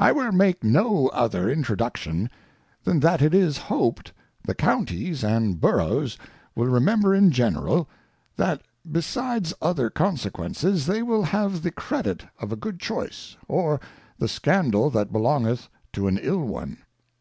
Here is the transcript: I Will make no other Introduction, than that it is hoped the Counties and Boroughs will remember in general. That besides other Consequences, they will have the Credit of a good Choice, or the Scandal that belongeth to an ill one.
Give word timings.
I 0.00 0.10
Will 0.10 0.32
make 0.32 0.64
no 0.64 1.06
other 1.10 1.48
Introduction, 1.48 2.28
than 2.82 2.98
that 2.98 3.22
it 3.22 3.32
is 3.32 3.56
hoped 3.56 4.12
the 4.44 4.52
Counties 4.52 5.22
and 5.22 5.60
Boroughs 5.60 6.18
will 6.56 6.66
remember 6.66 7.14
in 7.14 7.30
general. 7.30 7.88
That 8.34 8.62
besides 8.90 9.54
other 9.62 9.90
Consequences, 9.90 10.86
they 10.86 11.04
will 11.04 11.22
have 11.22 11.62
the 11.62 11.70
Credit 11.70 12.24
of 12.40 12.50
a 12.50 12.56
good 12.56 12.80
Choice, 12.80 13.36
or 13.46 13.80
the 14.18 14.26
Scandal 14.26 14.90
that 14.90 15.12
belongeth 15.12 15.68
to 15.92 16.08
an 16.08 16.18
ill 16.20 16.42
one. 16.44 16.78